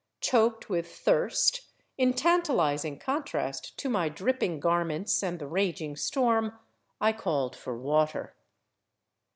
[0.19, 1.61] Choked with thirst,
[1.95, 6.57] in tantalizing contrast to my dripping garments and the raging storm,
[6.99, 8.33] I called for water.